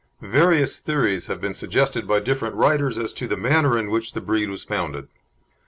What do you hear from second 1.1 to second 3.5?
have been suggested by different writers as to the